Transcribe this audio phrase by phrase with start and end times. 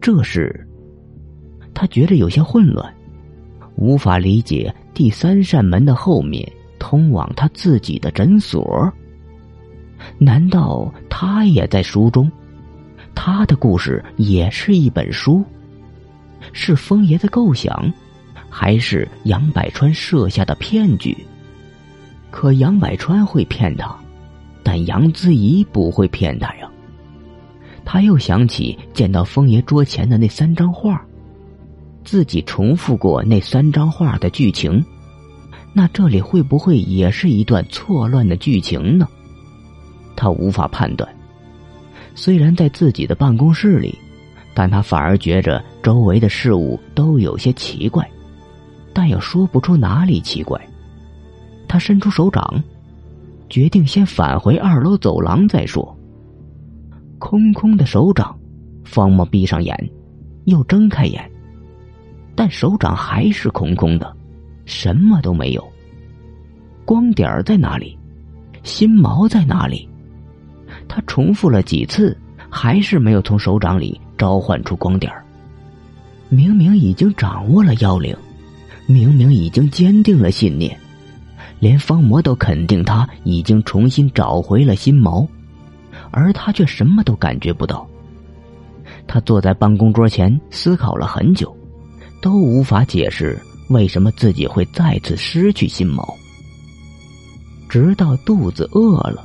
[0.00, 0.66] 这时，
[1.74, 2.92] 他觉得有些混乱，
[3.76, 8.90] 无法理解第三扇门的后面通往他自己的诊所。
[10.16, 12.30] 难道他也在书中？
[13.14, 15.44] 他的故事也是一本书？
[16.54, 17.92] 是风爷的构想，
[18.48, 21.14] 还是杨百川设下的骗局？
[22.30, 23.94] 可杨百川会骗他，
[24.62, 26.50] 但杨子怡不会骗他。
[27.92, 31.04] 他又想起见到风爷桌前的那三张画，
[32.04, 34.80] 自己重复过那三张画的剧情，
[35.72, 39.08] 那这里会不会也是一段错乱的剧情呢？
[40.14, 41.12] 他无法判断。
[42.14, 43.98] 虽然在自己的办公室里，
[44.54, 48.08] 但他反而觉着周围的事物都有些奇怪，
[48.92, 50.60] 但又说不出哪里奇怪。
[51.66, 52.62] 他伸出手掌，
[53.48, 55.96] 决定先返回二楼走廊再说。
[57.20, 58.36] 空空的手掌，
[58.82, 59.90] 方莫闭上眼，
[60.46, 61.30] 又睁开眼，
[62.34, 64.16] 但手掌还是空空的，
[64.64, 65.64] 什么都没有。
[66.84, 67.96] 光点在哪里？
[68.62, 69.86] 心毛在哪里？
[70.88, 72.16] 他重复了几次，
[72.48, 75.12] 还是没有从手掌里召唤出光点
[76.30, 78.16] 明明已经掌握了妖灵，
[78.86, 80.76] 明明已经坚定了信念。
[81.58, 85.28] 连方魔都肯定他已经重新找回了心毛，
[86.10, 87.88] 而他却什么都感觉不到。
[89.06, 91.56] 他坐在办公桌前思考了很久，
[92.20, 96.16] 都无法解释为什么自己会再次失去心毛。
[97.68, 99.24] 直到肚子饿了，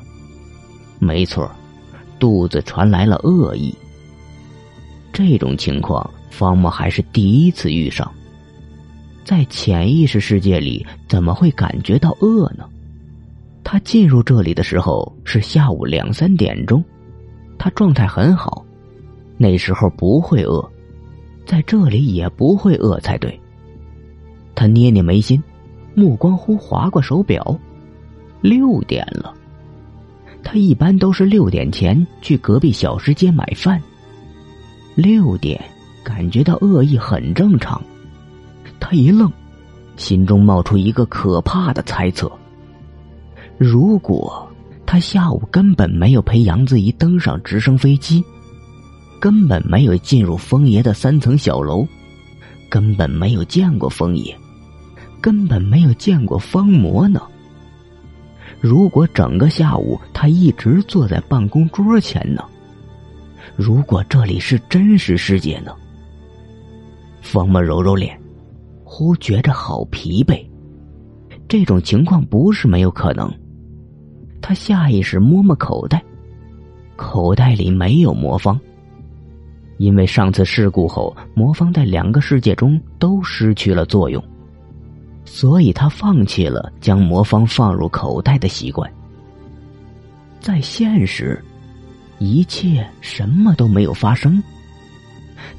[0.98, 1.50] 没错，
[2.18, 3.74] 肚子传来了恶意。
[5.12, 8.08] 这种情况，方木还是第一次遇上。
[9.24, 12.68] 在潜意识世界里，怎么会感觉到饿呢？
[13.68, 16.84] 他进入这里的时候是下午两三点钟，
[17.58, 18.64] 他状态很好，
[19.36, 20.64] 那时候不会饿，
[21.44, 23.40] 在这里也不会饿才对。
[24.54, 25.42] 他捏捏眉心，
[25.96, 27.58] 目光忽划过手表，
[28.40, 29.34] 六点了。
[30.44, 33.82] 他一般都是六点前去隔壁小吃街买饭，
[34.94, 35.60] 六点
[36.04, 37.82] 感觉到饿意很正常。
[38.78, 39.28] 他一愣，
[39.96, 42.30] 心中冒出一个可怕的猜测：
[43.58, 44.46] 如果
[44.84, 48.22] 他下午根本没有陪杨子怡登上直升飞机，
[49.18, 51.86] 根本没有进入风爷的三层小楼，
[52.68, 54.36] 根本没有见过风爷，
[55.20, 57.20] 根本没有见过方魔呢？
[58.60, 62.42] 如果整个下午他一直坐在办公桌前呢？
[63.56, 65.72] 如果这里是真实世界呢？
[67.22, 68.18] 方魔揉揉脸。
[68.88, 70.46] 忽觉着好疲惫，
[71.48, 73.28] 这种情况不是没有可能。
[74.48, 76.00] 他下意识摸摸口袋，
[76.94, 78.56] 口袋里没有魔方。
[79.76, 84.22] 因为上次事故后，魔方在两个世界中都失去了作用，
[85.24, 88.88] 所以他放弃了将魔方放入口袋的习惯。
[90.38, 91.44] 在现实，
[92.20, 94.40] 一切什么都没有发生。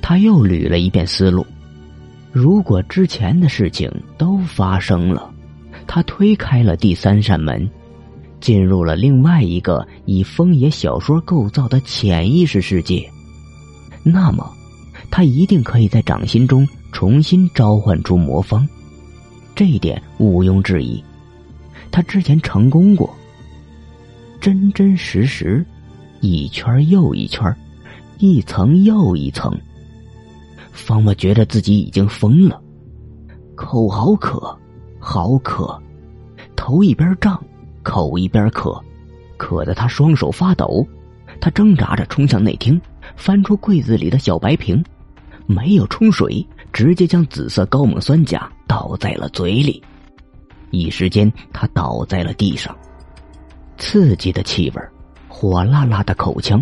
[0.02, 1.46] 他又捋了一遍思路。
[2.32, 5.30] 如果之前的事情都发生了，
[5.86, 7.70] 他推开了第三扇门，
[8.40, 13.10] 进入了另外一个以风野小说构造的潜意识世界，
[14.04, 14.50] 那么，
[15.10, 18.68] 他一定可以在掌心中重新召唤出魔方，
[19.56, 21.04] 这一点毋庸置疑。
[21.90, 23.14] 他之前成功过，
[24.40, 25.66] 真真实实，
[26.22, 27.56] 一圈又一圈，
[28.20, 29.58] 一层又一层。
[30.72, 32.62] 方莫觉得自己已经疯了，
[33.56, 34.56] 口好渴，
[35.00, 35.82] 好渴，
[36.56, 37.44] 头一边胀，
[37.88, 38.78] 口一边渴，
[39.38, 40.86] 渴得他双手发抖。
[41.40, 42.80] 他挣扎着冲向内厅，
[43.16, 44.84] 翻出柜子里的小白瓶，
[45.46, 49.82] 没有冲水，直接将紫色高锰酸钾倒在了嘴里。
[50.70, 52.76] 一时间，他倒在了地上，
[53.78, 54.82] 刺激的气味，
[55.30, 56.62] 火辣辣的口腔，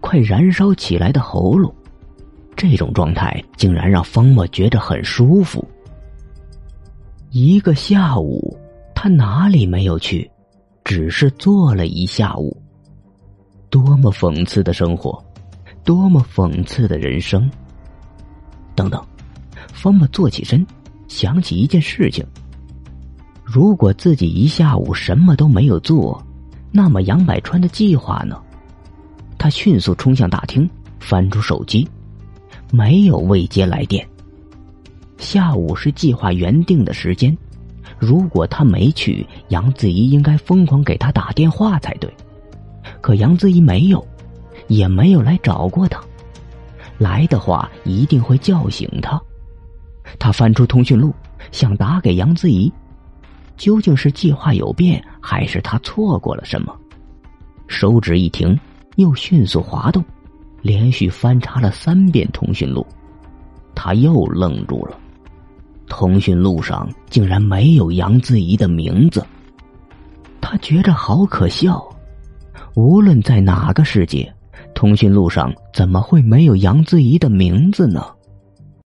[0.00, 1.70] 快燃烧起来的喉咙。
[2.56, 5.62] 这种状态竟然让方墨觉得很舒服。
[7.30, 8.56] 一个下午，
[8.94, 10.30] 他哪里没有去，
[10.86, 12.56] 只是坐了一下午。
[13.68, 15.20] 多么讽刺的生活，
[15.82, 17.50] 多么讽刺的人生。
[18.76, 19.04] 等等，
[19.72, 20.64] 方墨坐起身，
[21.08, 22.24] 想起一件事情：
[23.42, 26.24] 如果自己一下午什么都没有做，
[26.70, 28.40] 那么杨百川的计划呢？
[29.36, 31.86] 他迅速冲向大厅，翻出手机。
[32.70, 34.08] 没有未接来电。
[35.18, 37.36] 下午是计划原定的时间，
[37.98, 42.12] 如果他没去，杨子怡应该疯狂给他打电话才对。
[43.00, 44.06] 可杨子怡没有，
[44.68, 46.00] 也没有来找过他。
[46.98, 49.20] 来的话一定会叫醒他。
[50.18, 51.14] 他翻出通讯录，
[51.52, 52.72] 想打给杨子怡。
[53.56, 56.76] 究竟是计划有变，还是他错过了什么？
[57.66, 58.58] 手指一停，
[58.96, 60.04] 又迅速滑动，
[60.60, 62.86] 连续翻查了三遍通讯录，
[63.74, 64.98] 他又愣住了。
[65.88, 69.24] 通讯录上竟然没有杨子怡的名字，
[70.40, 71.82] 他觉着好可笑。
[72.74, 74.32] 无论在哪个世界，
[74.74, 78.04] 通讯录上怎么会没有杨子怡的名字呢？